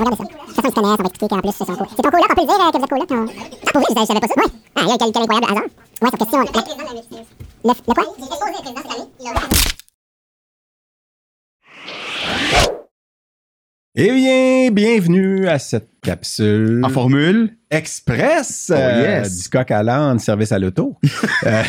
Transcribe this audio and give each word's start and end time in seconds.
On 0.00 0.04
regarde 0.04 0.16
ça. 0.16 0.24
Ça, 0.24 0.62
ils 0.64 0.70
se 0.70 0.74
connaissent, 0.74 0.76
on 0.76 0.82
va 0.82 0.94
expliquer 0.94 1.28
qu'en 1.28 1.40
plus, 1.40 1.52
c'est 1.52 1.66
son 1.66 1.76
co. 1.76 1.84
C'est 1.94 2.02
ton 2.02 2.10
coloc, 2.10 2.24
on 2.30 2.34
peut 2.34 2.40
le 2.40 2.46
dire 2.46 2.56
euh, 2.56 2.70
que 2.70 2.78
vous 2.78 2.84
êtes 2.84 2.90
coloc, 2.90 3.10
non? 3.10 3.26
Ah, 3.66 3.72
pour 3.72 3.80
vrai, 3.82 3.88
je 4.00 4.06
savais 4.06 4.20
pas 4.20 4.28
ça. 4.28 4.34
Ouais. 4.36 4.46
Ah, 4.74 4.80
il 4.82 4.88
y 4.88 4.92
a 4.92 4.96
quel, 4.96 5.12
quel 5.12 5.22
incroyable 5.22 5.50
hasard. 5.50 5.64
Ouais, 6.00 6.10
sauf 6.10 6.18
que 6.18 6.24
si 6.24 6.34
on. 6.34 6.40
Le, 6.40 6.44
le 7.68 7.94
quoi? 7.94 8.04
J'ai 8.16 8.24
exposé 8.24 8.50
le 8.50 8.62
président 8.62 8.80
cette 8.80 8.92
année. 8.92 9.08
Eh 13.96 14.10
bien, 14.12 14.70
bienvenue 14.70 15.29
à 15.48 15.58
cette 15.58 15.88
capsule 16.02 16.80
En 16.84 16.88
formule, 16.88 17.50
express 17.70 18.70
Oh, 18.72 18.76
euh, 18.78 19.22
du 19.22 19.48
coq 19.50 19.70
à 19.70 19.82
l'âne, 19.82 20.18
service 20.18 20.52
à 20.52 20.58
l'auto. 20.58 20.98
Euh, 21.46 21.62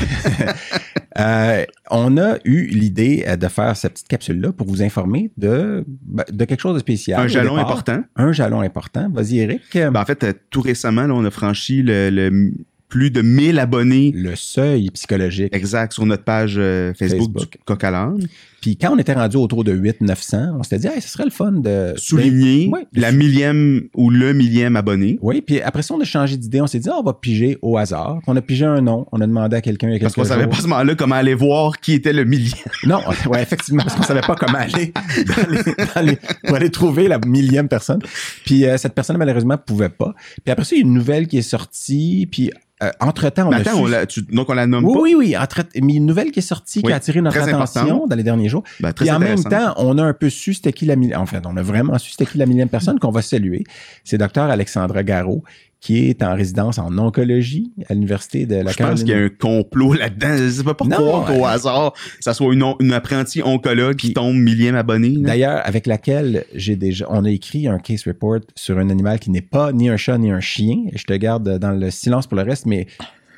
euh, 1.19 1.65
on 1.89 2.17
a 2.17 2.37
eu 2.45 2.65
l'idée 2.67 3.25
de 3.39 3.47
faire 3.47 3.75
cette 3.75 3.93
petite 3.93 4.07
capsule-là 4.07 4.51
pour 4.53 4.67
vous 4.67 4.81
informer 4.81 5.31
de, 5.37 5.83
ben, 5.87 6.23
de 6.31 6.45
quelque 6.45 6.61
chose 6.61 6.73
de 6.75 6.79
spécial. 6.79 7.19
un 7.19 7.27
jalon 7.27 7.55
départ. 7.55 7.65
important. 7.71 8.03
Un 8.15 8.31
jalon 8.31 8.61
important. 8.61 9.09
Vas-y, 9.13 9.39
Eric. 9.39 9.61
Ben, 9.73 9.95
en 9.95 10.05
fait, 10.05 10.25
tout 10.49 10.61
récemment, 10.61 11.07
là, 11.07 11.13
on 11.13 11.25
a 11.25 11.31
franchi 11.31 11.81
le, 11.83 12.09
le 12.09 12.27
m- 12.27 12.53
plus 12.87 13.11
de 13.11 13.21
1000 13.21 13.59
abonnés 13.59 14.11
le 14.15 14.35
seuil 14.35 14.89
psychologique. 14.91 15.53
exact 15.55 15.93
sur 15.93 16.05
notre 16.05 16.23
page 16.23 16.55
euh, 16.57 16.93
Facebook, 16.93 17.31
Facebook. 17.33 17.51
du 17.53 17.57
Coq 17.65 17.83
à 17.83 17.91
l'âne. 17.91 18.27
Puis 18.61 18.77
quand 18.77 18.93
on 18.93 18.97
était 18.99 19.13
rendu 19.13 19.37
autour 19.37 19.63
de 19.63 19.73
800-900, 19.75 20.53
on 20.59 20.63
s'était 20.63 20.77
dit, 20.77 20.87
hey, 20.87 21.01
ce 21.01 21.09
serait 21.09 21.23
le 21.25 21.31
fun 21.31 21.51
de... 21.51 21.93
Souligner 21.97 22.67
Ben, 22.67 22.73
ouais, 22.77 22.87
de 22.93 23.01
la 23.01 23.11
millième 23.11 23.81
ou 23.95 24.09
le 24.11 24.33
millième 24.33 24.75
abonné. 24.75 25.17
Oui, 25.21 25.41
puis 25.41 25.59
après 25.61 25.81
ça, 25.81 25.93
on 25.95 25.99
a 26.01 26.03
changé 26.03 26.37
d'idée. 26.37 26.61
On 26.61 26.67
s'est 26.67 26.79
dit, 26.79 26.87
ah, 26.91 26.97
on 26.99 27.03
va 27.03 27.13
piger 27.13 27.57
au 27.63 27.77
hasard. 27.77 28.19
On 28.27 28.35
a 28.35 28.41
pigé 28.41 28.65
un 28.65 28.81
nom. 28.81 29.07
On 29.11 29.19
a 29.19 29.25
demandé 29.27 29.55
à 29.57 29.61
quelqu'un 29.61 29.89
il 29.89 29.93
y 29.93 29.95
a 29.97 29.99
Parce 29.99 30.13
qu'on 30.13 30.23
savait 30.23 30.43
jours. 30.43 30.51
pas 30.51 30.57
à 30.57 30.61
ce 30.61 30.67
moment-là 30.67 30.95
comment 30.95 31.15
aller 31.15 31.33
voir 31.33 31.79
qui 31.79 31.93
était 31.93 32.13
le 32.13 32.23
millième. 32.23 32.51
Non, 32.85 32.99
ouais, 33.29 33.41
effectivement, 33.41 33.83
parce 33.83 33.95
qu'on 33.95 34.03
savait 34.03 34.21
pas 34.21 34.35
comment 34.35 34.57
aller 34.59 34.93
dans 35.25 35.49
les- 35.49 35.85
dans 35.95 36.01
les- 36.05 36.17
pour 36.45 36.55
aller 36.55 36.69
trouver 36.69 37.07
la 37.07 37.19
millième 37.19 37.67
personne. 37.67 37.99
Puis 38.45 38.65
euh, 38.65 38.77
cette 38.77 38.93
personne, 38.93 39.17
malheureusement, 39.17 39.57
pouvait 39.57 39.89
pas. 39.89 40.13
Puis 40.43 40.51
après 40.51 40.65
ça, 40.65 40.75
il 40.75 40.79
y 40.79 40.81
a 40.81 40.85
une 40.85 40.93
nouvelle 40.93 41.27
qui 41.27 41.37
est 41.37 41.41
sortie. 41.41 42.27
Puis 42.31 42.51
euh, 42.83 42.89
entre-temps, 42.99 43.47
on 43.47 43.51
a 43.51 43.57
attends, 43.57 43.75
su- 43.75 43.81
on 43.81 43.85
la- 43.85 44.05
tu- 44.07 44.21
donc 44.23 44.49
on 44.49 44.53
la 44.53 44.65
nomme 44.65 44.85
Oui, 44.85 44.93
pas? 44.93 44.99
oui, 45.01 45.15
oui. 45.15 45.37
entre- 45.37 45.61
Mais 45.81 45.93
une 45.93 46.07
nouvelle 46.07 46.31
qui 46.31 46.39
est 46.39 46.41
sortie, 46.41 46.81
qui 46.81 46.91
a 46.91 46.95
attiré 46.95 47.21
notre 47.21 47.37
attention 47.39 48.07
dans 48.07 48.15
les 48.15 48.23
derniers 48.23 48.49
jours. 48.51 48.63
Ben, 48.79 48.93
très 48.93 49.05
Puis 49.05 49.11
en 49.11 49.19
même 49.19 49.43
temps, 49.43 49.73
on 49.77 49.97
a 49.97 50.03
un 50.03 50.13
peu 50.13 50.29
su 50.29 50.53
c'était 50.53 50.73
qui 50.73 50.85
la 50.85 50.95
millième. 50.95 51.19
En 51.19 51.25
fait, 51.25 51.45
on 51.45 51.57
a 51.57 51.61
vraiment 51.61 51.97
su 51.97 52.11
c'était 52.11 52.25
qui 52.25 52.37
la 52.37 52.45
millième 52.45 52.69
personne 52.69 52.99
qu'on 52.99 53.11
va 53.11 53.21
saluer. 53.21 53.63
C'est 54.03 54.17
docteur 54.17 54.49
Alexandra 54.49 55.03
Garot, 55.03 55.43
qui 55.81 56.07
est 56.09 56.21
en 56.21 56.35
résidence 56.35 56.77
en 56.77 56.95
oncologie 56.99 57.73
à 57.89 57.95
l'université 57.95 58.45
de 58.45 58.55
la 58.55 58.71
Je 58.71 58.77
pense 58.77 58.99
qu'il 58.99 59.09
y 59.09 59.13
a 59.13 59.17
un 59.17 59.29
complot 59.29 59.93
là-dedans. 59.93 60.37
Je 60.37 60.49
sais 60.49 60.63
pas 60.63 60.75
pourquoi 60.75 61.25
qu'au 61.25 61.43
euh, 61.43 61.49
hasard, 61.49 61.93
ça 62.19 62.35
soit 62.35 62.53
une, 62.53 62.63
une 62.79 62.93
apprentie 62.93 63.41
oncologue 63.41 63.95
qui 63.95 64.13
tombe 64.13 64.35
millième 64.35 64.75
abonné. 64.75 65.09
là. 65.09 65.27
D'ailleurs, 65.29 65.61
avec 65.65 65.87
laquelle 65.87 66.45
j'ai 66.53 66.75
déjà, 66.75 67.07
on 67.09 67.25
a 67.25 67.31
écrit 67.31 67.67
un 67.67 67.79
case 67.79 68.03
report 68.05 68.41
sur 68.55 68.77
un 68.77 68.91
animal 68.91 69.17
qui 69.19 69.31
n'est 69.31 69.41
pas 69.41 69.71
ni 69.71 69.89
un 69.89 69.97
chat 69.97 70.19
ni 70.19 70.29
un 70.29 70.39
chien. 70.39 70.83
Je 70.93 71.03
te 71.03 71.13
garde 71.13 71.57
dans 71.57 71.71
le 71.71 71.89
silence 71.89 72.27
pour 72.27 72.37
le 72.37 72.43
reste, 72.43 72.67
mais 72.67 72.85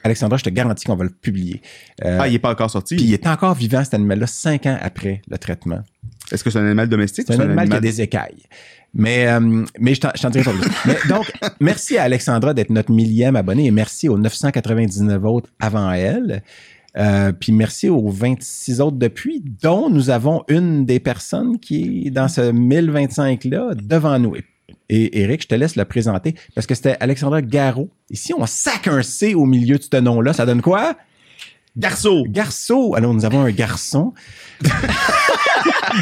Alexandra, 0.04 0.38
je 0.38 0.44
te 0.44 0.50
garantis 0.50 0.86
qu'on 0.86 0.96
va 0.96 1.06
le 1.06 1.10
publier. 1.10 1.62
Euh, 2.04 2.18
Ah, 2.22 2.28
il 2.28 2.36
est 2.36 2.40
pas 2.40 2.52
encore 2.52 2.70
sorti? 2.70 2.96
puis 2.96 3.06
il 3.06 3.14
est 3.14 3.26
encore 3.28 3.56
vivant, 3.56 3.84
cet 3.84 3.94
animal-là, 3.94 4.28
cinq 4.28 4.66
ans 4.66 4.78
après 4.82 5.22
le 5.30 5.38
traitement. 5.38 5.82
Est-ce 6.32 6.44
que 6.44 6.50
c'est 6.50 6.60
un 6.60 6.66
animal 6.66 6.90
domestique? 6.90 7.26
C'est 7.28 7.36
un 7.36 7.40
animal 7.42 7.70
qui 7.70 7.76
a 7.76 7.80
des 7.82 8.02
écailles. 8.02 8.44
Mais, 8.94 9.28
euh, 9.28 9.66
mais 9.80 9.96
je 9.96 10.02
t'en 10.02 10.30
dirai 10.30 10.44
pas 10.44 10.52
plus. 10.52 10.72
Mais 10.86 10.98
donc, 11.10 11.32
merci 11.60 11.98
à 11.98 12.04
Alexandra 12.04 12.54
d'être 12.54 12.70
notre 12.70 12.92
millième 12.92 13.36
abonné 13.36 13.66
et 13.66 13.72
merci 13.72 14.08
aux 14.08 14.18
999 14.18 15.24
autres 15.26 15.50
avant 15.60 15.92
elle. 15.92 16.44
Euh, 16.96 17.32
puis 17.32 17.52
merci 17.52 17.90
aux 17.90 18.10
26 18.10 18.80
autres 18.82 18.98
depuis, 18.98 19.44
dont 19.64 19.90
nous 19.90 20.12
avons 20.12 20.44
une 20.48 20.86
des 20.86 21.00
personnes 21.00 21.60
qui 21.60 22.04
est 22.06 22.12
dans 22.12 22.28
ce 22.28 22.52
1025-là 22.52 23.72
devant 23.76 24.20
nous. 24.20 24.36
Et, 24.36 24.44
et 24.96 25.22
Eric, 25.22 25.42
je 25.42 25.48
te 25.48 25.56
laisse 25.56 25.76
le 25.76 25.86
présenter 25.86 26.36
parce 26.54 26.68
que 26.68 26.76
c'était 26.76 26.98
Alexandra 27.00 27.42
Garot. 27.42 27.90
Ici, 28.12 28.32
on 28.38 28.46
sac 28.46 28.88
un 28.88 29.02
C 29.02 29.34
au 29.34 29.46
milieu 29.46 29.80
de 29.80 29.84
ce 29.84 29.98
nom-là. 29.98 30.34
Ça 30.34 30.46
donne 30.46 30.62
quoi? 30.62 30.96
Garceau! 31.76 32.24
Garceau. 32.30 32.94
Alors, 32.96 33.14
nous 33.14 33.26
avons 33.26 33.42
un 33.42 33.52
garçon. 33.52 34.14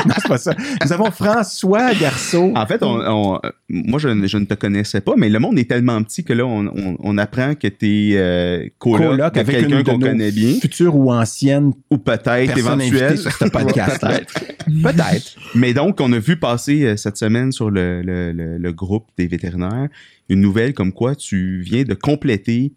non, 0.05 0.13
c'est 0.19 0.27
pas 0.27 0.37
ça. 0.37 0.53
Nous 0.83 0.91
avons 0.93 1.11
François 1.11 1.93
Garceau. 1.93 2.51
En 2.55 2.65
fait, 2.65 2.83
on, 2.83 2.99
on- 2.99 3.35
euh, 3.43 3.49
moi, 3.69 3.99
je, 3.99 4.09
ne- 4.09 4.27
je 4.27 4.37
ne 4.37 4.45
te 4.45 4.53
connaissais 4.53 5.01
pas, 5.01 5.13
mais 5.17 5.29
le 5.29 5.39
monde 5.39 5.57
est 5.59 5.69
tellement 5.69 6.01
petit 6.03 6.23
que 6.23 6.33
là, 6.33 6.45
on, 6.45 6.97
on- 6.99 7.17
apprend 7.17 7.55
que 7.55 7.67
tu 7.67 8.11
es 8.11 8.17
euh, 8.17 8.67
coloc, 8.79 9.37
avec 9.37 9.47
quelqu'un 9.67 9.83
qu'on 9.83 9.99
connaît 9.99 10.31
bien, 10.31 10.55
futures 10.59 10.95
ou 10.95 11.11
anciennes 11.11 11.71
ou 11.89 11.97
peut-être 11.97 12.57
éventuelle. 12.57 13.17
sur 13.17 13.31
ce 13.31 13.45
podcast. 13.45 14.01
Peut-être. 14.01 14.33
Peut-être. 14.83 15.35
Mais 15.55 15.73
donc, 15.73 15.99
on 16.01 16.11
a 16.13 16.19
vu 16.19 16.37
passer 16.37 16.83
euh, 16.83 16.97
cette 16.97 17.17
semaine 17.17 17.51
sur 17.51 17.69
le, 17.69 18.01
le- 18.01 18.31
le- 18.31 18.57
le 18.57 18.73
groupe 18.73 19.07
des 19.17 19.27
vétérinaires 19.27 19.87
une 20.29 20.39
nouvelle 20.39 20.73
comme 20.73 20.93
quoi 20.93 21.13
tu 21.15 21.61
viens 21.61 21.83
de 21.83 21.93
compléter 21.93 22.71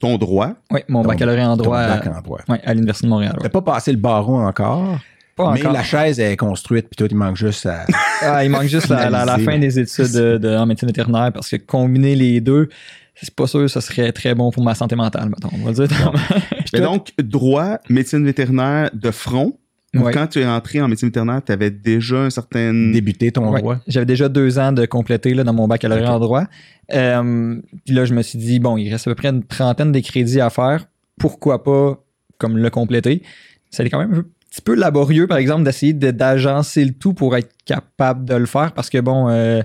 ton 0.00 0.18
droit? 0.18 0.54
Oui, 0.72 0.80
mon 0.88 1.02
Ton- 1.02 1.08
baccalauréat 1.08 1.48
en 1.50 1.56
Ton 1.56 1.62
droit 1.64 1.86
bac 1.86 2.06
en 2.06 2.20
droit. 2.20 2.40
ouais, 2.48 2.60
à 2.64 2.74
l'Université 2.74 3.06
de 3.06 3.10
Montréal. 3.10 3.32
ouais. 3.36 3.42
T'as 3.42 3.48
pas 3.50 3.62
passé 3.62 3.92
le 3.92 3.98
barreau 3.98 4.38
encore, 4.40 4.98
Pas 5.36 5.52
mais 5.52 5.60
encore. 5.60 5.72
la 5.72 5.82
chaise 5.84 6.18
est 6.18 6.36
construite, 6.36 6.86
puis 6.88 6.96
toi, 6.96 7.06
il 7.10 7.16
manque 7.16 7.36
juste 7.36 7.66
à... 7.66 7.84
Ah, 8.22 8.44
il 8.44 8.50
manque 8.50 8.64
juste 8.64 8.88
la, 8.88 9.08
la- 9.08 9.38
fin 9.38 9.58
des 9.58 9.78
études 9.78 10.12
de, 10.12 10.36
de- 10.38 10.54
en 10.56 10.66
médecine 10.66 10.88
vétérinaire 10.88 11.30
parce 11.32 11.48
que 11.48 11.56
combiner 11.56 12.14
les 12.14 12.40
deux, 12.40 12.68
c'est 13.14 13.34
pas 13.34 13.46
sûr 13.46 13.60
que 13.60 13.68
ce 13.68 13.80
serait 13.80 14.12
très 14.12 14.34
bon 14.34 14.50
pour 14.50 14.62
ma 14.62 14.74
santé 14.74 14.94
mentale, 14.96 15.28
mettons. 15.30 15.48
On 15.54 15.64
va 15.64 15.72
dire. 15.72 16.12
Mais 16.72 16.80
donc, 16.80 17.08
droit, 17.18 17.78
médecine 17.88 18.24
vétérinaire 18.24 18.90
de 18.94 19.10
front. 19.10 19.54
Ouais. 19.94 20.12
quand 20.12 20.28
tu 20.28 20.40
es 20.40 20.46
entré 20.46 20.80
en 20.80 20.86
médecine 20.88 21.08
vétérinaire, 21.08 21.42
tu 21.44 21.50
avais 21.52 21.70
déjà 21.70 22.18
un 22.18 22.30
certain... 22.30 22.72
débuter 22.92 23.32
ton 23.32 23.50
Ouais. 23.52 23.60
droit. 23.60 23.78
J'avais 23.88 24.06
déjà 24.06 24.28
deux 24.28 24.58
ans 24.58 24.72
de 24.72 24.86
compléter 24.86 25.34
là, 25.34 25.42
dans 25.42 25.52
mon 25.52 25.66
baccalauréat 25.66 26.14
en 26.14 26.20
droit. 26.20 26.44
Euh, 26.92 27.56
puis 27.84 27.94
là, 27.94 28.04
je 28.04 28.14
me 28.14 28.22
suis 28.22 28.38
dit, 28.38 28.60
bon, 28.60 28.76
il 28.76 28.90
reste 28.90 29.08
à 29.08 29.10
peu 29.10 29.14
près 29.16 29.28
une 29.28 29.42
trentaine 29.42 29.90
de 29.90 29.98
crédits 30.00 30.40
à 30.40 30.50
faire. 30.50 30.86
Pourquoi 31.18 31.64
pas 31.64 32.02
comme 32.38 32.56
le 32.56 32.70
compléter? 32.70 33.22
Ça 33.70 33.84
quand 33.88 33.98
même 33.98 34.14
un 34.14 34.24
petit 34.50 34.62
peu 34.62 34.74
laborieux, 34.74 35.26
par 35.28 35.38
exemple, 35.38 35.62
d'essayer 35.62 35.92
de- 35.92 36.10
d'agencer 36.10 36.84
le 36.84 36.92
tout 36.92 37.14
pour 37.14 37.36
être 37.36 37.50
capable 37.64 38.24
de 38.24 38.34
le 38.34 38.46
faire 38.46 38.72
parce 38.72 38.90
que, 38.90 38.98
bon, 38.98 39.28
euh, 39.28 39.62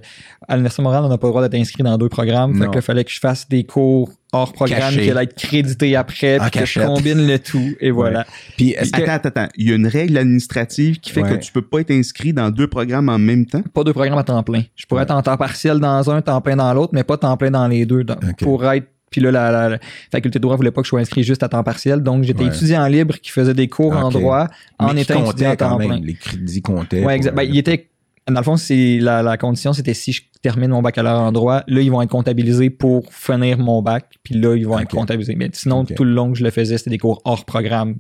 à 0.48 0.54
l'Université 0.56 0.84
Montréal, 0.84 1.04
on 1.06 1.10
n'a 1.10 1.18
pas 1.18 1.26
le 1.28 1.32
droit 1.32 1.42
d'être 1.42 1.60
inscrit 1.60 1.82
dans 1.82 1.98
deux 1.98 2.08
programmes. 2.10 2.54
Fait 2.56 2.68
que 2.70 2.76
là, 2.76 2.82
fallait 2.82 3.04
que 3.04 3.12
je 3.12 3.20
fasse 3.20 3.50
des 3.50 3.64
cours 3.64 4.12
hors 4.32 4.54
programme 4.54 4.94
qui 4.94 5.10
allaient 5.10 5.24
être 5.24 5.34
crédités 5.36 5.96
après, 5.96 6.38
puis 6.40 6.52
que 6.52 6.66
je 6.66 6.82
combine 6.82 7.26
le 7.26 7.40
tout, 7.40 7.72
et 7.80 7.90
voilà. 7.90 8.26
Puis 8.58 8.74
que... 8.74 9.02
Attends, 9.02 9.12
attends, 9.14 9.30
attends. 9.30 9.48
Il 9.56 9.70
y 9.70 9.72
a 9.72 9.76
une 9.76 9.88
règle 9.88 10.18
administrative 10.18 11.00
qui 11.00 11.12
fait 11.12 11.24
Ouais. 11.24 11.30
que 11.38 11.44
tu 11.44 11.52
peux 11.52 11.62
pas 11.64 11.80
être 11.80 11.92
inscrit 11.92 12.34
dans 12.34 12.52
deux 12.52 12.68
programmes 12.68 13.10
en 13.10 13.18
même 13.18 13.46
temps? 13.48 13.64
Pas 13.74 13.84
deux 13.84 13.94
programmes 13.94 14.20
à 14.20 14.24
temps 14.24 14.44
plein. 14.44 14.64
Je 14.76 14.86
pourrais 14.86 15.04
être 15.04 15.12
en 15.12 15.22
temps 15.24 15.38
partiel 15.38 15.80
dans 15.80 16.12
un, 16.12 16.22
temps 16.22 16.42
plein 16.42 16.58
dans 16.58 16.72
l'autre, 16.74 16.92
mais 16.94 17.04
pas 17.04 17.18
temps 17.18 17.36
plein 17.38 17.50
dans 17.52 17.68
les 17.68 17.86
deux. 17.88 18.04
Donc. 18.04 18.20
Pour 18.40 18.64
être. 18.66 18.88
Puis 19.12 19.22
là, 19.22 19.32
la, 19.32 19.52
la- 19.52 19.70
la 19.70 19.80
faculté 20.12 20.40
de 20.40 20.42
droit 20.42 20.56
voulait 20.56 20.72
pas 20.72 20.82
que 20.82 20.86
je 20.86 20.90
sois 20.90 21.00
inscrit 21.00 21.24
juste 21.24 21.42
à 21.44 21.50
temps 21.50 21.64
partiel. 21.64 22.02
Donc, 22.02 22.24
j'étais 22.24 22.44
Ouais. 22.44 22.48
étudiant 22.56 22.86
libre 22.88 23.16
qui 23.22 23.32
faisait 23.32 23.54
des 23.54 23.68
cours 23.68 23.96
en 23.96 24.10
droit 24.10 24.48
en 24.80 24.96
étant 24.98 25.24
étudiant 25.26 25.52
à 25.52 25.56
temps 25.56 25.78
plein. 25.78 26.00
Les 26.02 26.16
crédits 26.16 26.62
comptaient. 26.62 27.04
Ouais, 27.06 27.16
exact. 27.16 27.36
Ben, 27.36 27.44
euh, 27.44 27.50
il 27.50 27.58
était. 27.58 27.88
Dans 28.28 28.40
le 28.40 28.44
fond, 28.44 28.58
c'est 28.58 28.98
la, 29.00 29.22
la 29.22 29.38
condition, 29.38 29.72
c'était 29.74 29.94
si 29.94 30.12
je 30.12 30.24
termine 30.42 30.70
mon 30.72 30.82
baccalauréat 30.82 31.22
en 31.22 31.32
droit, 31.32 31.64
là, 31.68 31.82
ils 31.82 31.92
vont 31.92 32.02
être 32.02 32.10
comptabilisés 32.10 32.70
pour 32.72 33.12
finir 33.12 33.58
mon 33.60 33.82
bac, 33.82 34.16
puis 34.24 34.36
là, 34.36 34.56
ils 34.56 34.66
vont 34.66 34.80
être 34.80 34.90
comptabilisés. 34.90 35.36
Mais 35.36 35.50
sinon, 35.54 35.86
tout 35.86 36.04
le 36.04 36.12
long 36.12 36.32
que 36.32 36.38
je 36.40 36.44
le 36.44 36.50
faisais, 36.52 36.78
c'était 36.78 36.90
des 36.92 36.98
cours 36.98 37.22
hors 37.26 37.46
programme, 37.46 37.96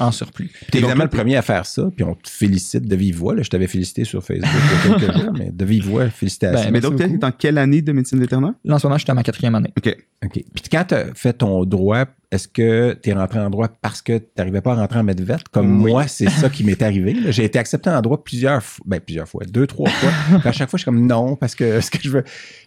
en 0.00 0.10
surplus. 0.10 0.50
T'es 0.72 0.78
évidemment 0.78 1.04
le 1.04 1.10
premier 1.10 1.36
à 1.36 1.42
faire 1.42 1.64
ça, 1.66 1.88
puis 1.94 2.04
on 2.04 2.14
te 2.14 2.28
félicite 2.28 2.86
de 2.88 2.96
vive 2.96 3.16
voix. 3.18 3.34
là. 3.36 3.42
Je 3.42 3.50
t'avais 3.50 3.68
félicité 3.68 4.04
sur 4.04 4.22
Facebook 4.24 4.50
il 4.84 4.90
y 4.90 4.94
a 4.94 4.98
quelques 4.98 5.16
jours, 5.22 5.32
mais 5.38 5.50
de 5.52 5.64
vive 5.64 5.88
voix, 5.88 6.08
félicitations. 6.08 6.64
Ben, 6.64 6.72
Mais 6.72 6.80
donc, 6.80 6.96
tu 6.96 7.02
es 7.02 7.06
beaucoup. 7.06 7.18
dans 7.20 7.30
quelle 7.32 7.58
année 7.58 7.82
de 7.82 7.92
médecine 7.92 8.18
vétérinaire? 8.18 8.54
Là, 8.64 8.74
en 8.74 8.78
ce 8.80 8.86
moment, 8.86 8.98
je 8.98 9.04
suis 9.04 9.10
à 9.10 9.14
ma 9.14 9.22
quatrième 9.22 9.54
année. 9.54 9.72
OK. 9.76 9.96
OK. 10.24 10.32
Puis 10.32 10.64
quand 10.70 10.84
tu 10.88 10.94
as 10.94 11.14
fait 11.14 11.32
ton 11.34 11.64
droit, 11.64 12.06
est-ce 12.30 12.46
que 12.46 12.98
tu 13.02 13.08
es 13.10 13.12
rentré 13.14 13.38
en 13.40 13.48
droit 13.48 13.68
parce 13.68 14.02
que 14.02 14.18
tu 14.18 14.26
n'arrivais 14.36 14.60
pas 14.60 14.72
à 14.72 14.76
rentrer 14.76 14.98
en 14.98 15.02
medvet? 15.04 15.36
Comme 15.50 15.82
Oui. 15.82 15.92
moi, 15.92 16.06
c'est 16.08 16.28
ça 16.28 16.50
qui 16.50 16.62
m'est 16.62 16.82
arrivé. 16.82 17.16
J'ai 17.32 17.44
été 17.44 17.58
accepté 17.58 17.88
en 17.88 18.00
droit 18.02 18.22
plusieurs 18.22 18.62
fois, 18.62 18.84
ben 18.86 19.00
plusieurs 19.00 19.26
fois, 19.28 19.44
deux, 19.46 19.66
trois 19.66 19.88
fois. 19.88 20.10
Puis 20.40 20.48
à 20.48 20.52
chaque 20.52 20.68
fois, 20.68 20.76
je 20.76 20.82
suis 20.82 20.84
comme 20.84 21.06
non, 21.06 21.36
parce 21.36 21.54
que 21.54 21.80
ce 21.80 21.90
que 21.90 21.98
je 22.02 22.10
veux. 22.10 22.22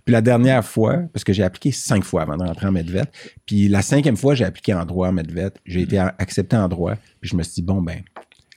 Puis 0.05 0.11
la 0.13 0.21
dernière 0.21 0.65
fois, 0.65 0.97
parce 1.13 1.23
que 1.23 1.31
j'ai 1.33 1.43
appliqué 1.43 1.71
cinq 1.71 2.03
fois 2.03 2.23
avant 2.23 2.37
de 2.37 2.43
rentrer 2.43 2.67
en 2.67 2.71
medvet. 2.71 3.03
Puis 3.45 3.67
la 3.67 3.81
cinquième 3.83 4.17
fois, 4.17 4.33
j'ai 4.33 4.45
appliqué 4.45 4.73
en 4.73 4.83
droit 4.85 5.09
en 5.09 5.11
medvet. 5.11 5.51
J'ai 5.65 5.81
été 5.81 5.97
a- 5.99 6.15
accepté 6.17 6.55
en 6.57 6.67
droit. 6.67 6.95
Puis 7.19 7.29
je 7.29 7.35
me 7.35 7.43
suis 7.43 7.53
dit, 7.53 7.61
bon, 7.61 7.81
ben, 7.83 7.99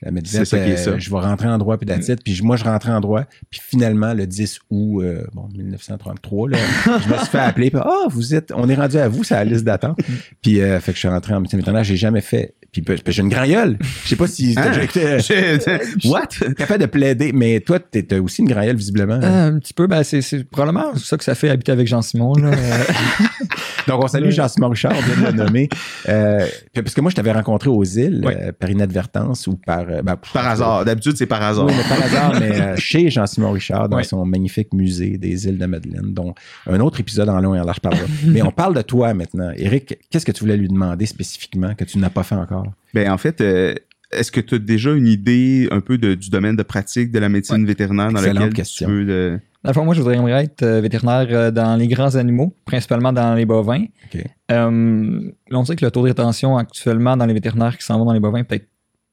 la 0.04 0.10
medvet, 0.10 0.28
C'est 0.38 0.44
ça 0.44 0.58
est 0.58 0.72
euh, 0.72 0.76
ça. 0.76 0.98
je 0.98 1.10
vais 1.10 1.16
rentrer 1.18 1.48
en 1.48 1.58
droit, 1.58 1.76
puis 1.78 1.86
that's 1.86 2.08
it. 2.08 2.22
Puis 2.22 2.34
je- 2.34 2.42
moi, 2.44 2.56
je 2.56 2.64
rentrais 2.64 2.92
en 2.92 3.00
droit. 3.00 3.24
Puis 3.50 3.60
finalement, 3.64 4.12
le 4.14 4.26
10 4.26 4.58
août, 4.70 5.00
euh, 5.02 5.24
bon, 5.32 5.48
1933, 5.56 6.50
là, 6.50 6.58
je 6.86 7.08
me 7.12 7.16
suis 7.18 7.26
fait 7.26 7.38
appeler. 7.38 7.70
Puis, 7.70 7.80
ah, 7.82 8.06
vous 8.10 8.34
êtes, 8.34 8.52
on 8.54 8.68
est 8.68 8.74
rendu 8.74 8.98
à 8.98 9.08
vous, 9.08 9.24
c'est 9.24 9.34
la 9.34 9.44
liste 9.44 9.64
d'attente. 9.64 9.98
Puis, 10.42 10.60
euh, 10.60 10.78
fait 10.80 10.92
que 10.92 10.96
je 10.96 11.00
suis 11.00 11.08
rentré 11.08 11.34
en 11.34 11.40
médecine 11.40 11.58
vétérinaire. 11.58 11.84
J'ai 11.84 11.96
jamais 11.96 12.20
fait. 12.20 12.54
Puis, 12.72 12.84
j'ai 13.06 13.22
une 13.22 13.28
grand 13.28 13.46
gueule. 13.46 13.78
Je 14.02 14.08
sais 14.08 14.16
pas 14.16 14.26
si 14.26 14.52
Hein? 14.56 14.62
t'as 14.64 14.70
déjà 14.70 14.82
été 15.54 16.08
What? 16.08 16.26
capable 16.56 16.80
de 16.80 16.86
plaider, 16.86 17.32
mais 17.32 17.60
toi, 17.60 17.78
t'es- 17.78 18.18
aussi 18.18 18.42
une 18.42 18.48
grand 18.48 18.64
gueule, 18.64 18.76
visiblement. 18.76 19.20
Euh, 19.22 19.48
un 19.48 19.58
petit 19.60 19.72
peu, 19.72 19.86
ben, 19.86 20.02
c'est, 20.02 20.42
probablement 20.50 20.94
ça 20.96 21.16
que 21.16 21.22
ça 21.24 21.34
fait 21.36 21.50
habiter 21.50 21.70
avec 21.72 21.86
Jean-Simon. 21.86 22.34
Euh, 22.42 22.52
Donc, 23.86 24.02
on 24.02 24.08
salue 24.08 24.30
Jean-Simon 24.30 24.70
Richard, 24.70 24.92
bien 24.92 25.30
de 25.30 25.36
le 25.36 25.44
nommer. 25.44 25.68
Euh, 26.08 26.46
parce 26.74 26.94
que 26.94 27.00
moi, 27.00 27.10
je 27.10 27.16
t'avais 27.16 27.32
rencontré 27.32 27.68
aux 27.68 27.84
îles 27.84 28.24
euh, 28.26 28.50
par 28.58 28.70
inadvertance 28.70 29.46
ou 29.46 29.56
par 29.56 29.84
euh, 29.88 29.94
ben, 30.02 30.17
pff, 30.17 30.32
Par 30.32 30.46
hasard. 30.46 30.85
D'habitude, 30.85 31.17
c'est 31.17 31.26
par 31.26 31.43
hasard. 31.43 31.67
Oui, 31.67 31.73
mais 31.76 31.88
par 31.88 32.02
hasard, 32.05 32.41
mais 32.41 32.61
euh, 32.61 32.76
chez 32.79 33.11
Jean-Simon 33.11 33.52
Richard, 33.52 33.88
dans 33.88 33.96
Ouais. 33.99 34.05
son 34.05 34.25
magnifique 34.26 34.73
musée 34.73 35.19
des 35.19 35.46
îles 35.46 35.58
de 35.58 35.67
Madeleine, 35.67 36.12
dont 36.14 36.35
un 36.67 36.81
autre 36.81 37.00
épisode 37.00 37.29
en 37.29 37.41
long 37.41 37.55
et 37.55 37.61
en 37.61 37.64
large 37.64 37.81
parlera. 37.81 38.05
mais 38.26 38.43
on 38.43 38.50
parle 38.50 38.75
de 38.75 38.82
toi 38.82 39.14
maintenant. 39.14 39.50
Eric, 39.56 39.99
qu'est-ce 40.11 40.25
que 40.26 40.32
tu 40.32 40.41
voulais 40.41 40.56
lui 40.56 40.69
demander 40.69 41.06
spécifiquement 41.06 41.75
que 41.75 41.85
tu 41.85 41.99
n'as 41.99 42.11
pas 42.11 42.23
fait 42.23 42.35
encore? 42.35 42.67
Ben, 42.94 43.11
en 43.11 43.19
fait, 43.19 43.41
euh, 43.41 43.75
est-ce 44.12 44.31
que 44.31 44.41
tu 44.41 44.55
as 44.55 44.58
déjà 44.58 44.93
une 44.93 45.06
idée 45.08 45.69
un 45.73 45.81
peu 45.81 45.99
de- 45.99 46.14
du 46.14 46.31
domaine 46.31 46.56
de 46.56 46.62
pratique 46.62 47.11
de 47.11 47.19
la 47.19 47.29
médecine 47.29 47.64
vétérinaire 47.67 48.11
dans 48.12 48.19
Excellente 48.19 48.37
lequel 48.44 48.52
question. 48.55 48.87
tu 48.88 48.93
veux... 49.05 49.11
euh, 49.11 49.38
Dans 49.64 49.70
le 49.70 49.75
fond, 49.75 49.85
moi, 49.85 49.94
je 49.94 50.02
voudrais 50.02 50.44
être 50.44 50.62
euh, 50.62 50.81
vétérinaire 50.81 51.26
euh, 51.31 51.50
dans 51.50 51.75
les 51.76 51.88
grands 51.88 52.14
animaux, 52.14 52.55
principalement 52.64 53.12
dans 53.12 53.35
les 53.35 53.44
bovins. 53.46 53.85
Euh, 54.50 55.31
on 55.50 55.64
sait 55.64 55.75
que 55.76 55.85
le 55.85 55.91
taux 55.91 56.02
de 56.02 56.08
rétention 56.08 56.56
actuellement 56.56 57.17
dans 57.17 57.26
les 57.26 57.35
vétérinaires 57.35 57.76
qui 57.76 57.85
s'en 57.85 57.99
vont 57.99 58.05
dans 58.05 58.12
les 58.12 58.20
bovins 58.20 58.41
est 58.41 58.44
peut-être 58.44 58.67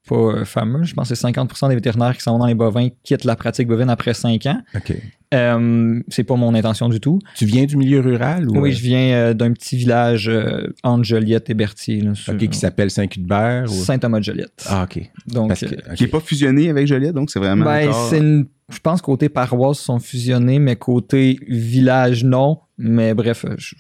pas 0.08 0.16
euh, 0.16 0.46
fameux. 0.46 0.84
Je 0.84 0.94
pense 0.94 1.10
que 1.10 1.16
c'est 1.16 1.28
50% 1.28 1.70
des 1.70 1.76
vétérinaires 1.76 2.16
qui 2.16 2.22
s'en 2.24 2.34
vont 2.34 2.40
dans 2.40 2.46
les 2.48 2.56
bovins 2.56 2.88
quittent 3.04 3.24
la 3.26 3.36
pratique 3.36 3.68
bovine 3.68 3.90
après 3.90 4.14
5 4.14 4.46
ans. 4.48 4.62
OK. 4.76 4.94
Euh, 5.34 6.02
c'est 6.10 6.26
pas 6.26 6.36
mon 6.36 6.54
intention 6.54 6.90
du 6.90 7.00
tout. 7.00 7.20
Tu 7.38 7.46
viens 7.46 7.64
du 7.64 7.78
milieu 7.78 8.02
rural 8.02 8.50
ou 8.50 8.60
Oui, 8.60 8.72
euh, 8.72 8.74
je 8.74 8.82
viens 8.82 9.14
euh, 9.14 9.34
d'un 9.34 9.54
petit 9.54 9.78
village 9.78 10.28
euh, 10.28 10.68
entre 10.84 11.06
Joliette 11.06 11.50
et 11.50 11.54
Berthier. 11.54 12.02
Là, 12.02 12.16
sur- 12.16 12.34
OK, 12.34 12.50
qui 12.50 12.58
s'appelle 12.58 12.92
Saint-Cuthbert 12.92 13.64
ou... 13.70 13.74
Saint-Thomas-de-Joliette. 13.74 14.66
Ah, 14.68 14.84
OK. 14.84 15.10
Donc, 15.28 15.54
que. 15.58 15.94
Qui 15.96 16.04
n'est 16.04 16.10
pas 16.10 16.20
fusionné 16.20 16.70
avec 16.70 16.86
Joliette, 16.88 17.14
donc 17.14 17.32
c'est 17.32 17.40
vraiment 17.40 17.64
Ben, 17.64 17.88
encore- 17.88 18.10
c'est 18.10 18.18
une- 18.18 18.48
je 18.74 18.80
pense 18.80 19.02
côté 19.02 19.30
paroisse 19.30 19.80
sont 19.80 20.00
fusionnés, 20.00 20.60
mais 20.60 20.76
côté 20.76 21.40
village, 21.48 22.24
non. 22.26 22.60
Mais 22.78 23.14
bref, 23.14 23.46
je 23.58 23.66
suis 23.68 23.78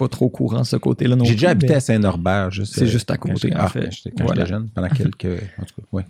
pas 0.00 0.08
trop 0.08 0.26
au 0.26 0.30
courant 0.30 0.64
ce 0.64 0.76
côté-là 0.76 1.14
non 1.16 1.24
J'ai 1.24 1.34
déjà 1.34 1.50
habité 1.50 1.74
à 1.74 1.80
Saint-Norbert. 1.80 2.50
juste, 2.50 2.74
C'est 2.74 2.82
euh, 2.82 2.86
juste 2.86 3.10
à 3.10 3.16
quand 3.16 3.28
côté, 3.28 3.48
j'étais- 3.48 3.56
en 3.56 3.64
ah, 3.64 3.68
fait. 3.68 3.80
quand 3.84 3.90
j'étais 3.92 4.10
quand 4.10 4.24
Voilà. 4.24 4.40
j'étais 4.44 4.50
jeune, 4.54 4.68
pendant 4.74 4.88
quelques... 5.00 5.24
En 5.58 5.64
tout 5.64 5.74
cas, 5.80 5.86
oui. 5.92 6.02